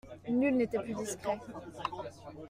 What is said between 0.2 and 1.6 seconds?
Nul n'était plus discret.